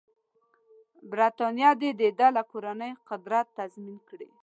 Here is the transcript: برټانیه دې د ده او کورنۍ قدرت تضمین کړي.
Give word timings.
برټانیه 1.09 1.71
دې 1.81 1.89
د 1.99 2.01
ده 2.19 2.27
او 2.39 2.45
کورنۍ 2.51 2.91
قدرت 3.09 3.45
تضمین 3.59 3.97
کړي. 4.09 4.29